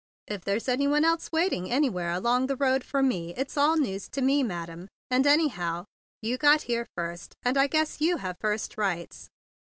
[0.25, 3.77] "If there's any one else waiting any¬ where along this road for me, it's all
[3.77, 5.85] news to me, madam; and anyhow
[6.23, 9.29] you got here first, and I guess you have first rights."